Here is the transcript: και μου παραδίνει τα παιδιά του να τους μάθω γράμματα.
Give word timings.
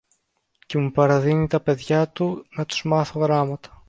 και 0.65 0.77
μου 0.77 0.91
παραδίνει 0.91 1.47
τα 1.47 1.59
παιδιά 1.59 2.07
του 2.07 2.45
να 2.55 2.65
τους 2.65 2.83
μάθω 2.83 3.19
γράμματα. 3.19 3.79